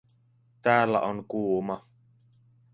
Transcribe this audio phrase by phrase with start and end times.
[0.61, 1.85] Täällä on kuuma